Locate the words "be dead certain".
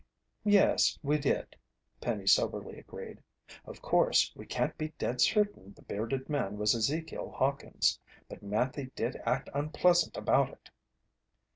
4.75-5.73